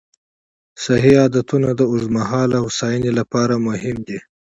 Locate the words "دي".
4.07-4.19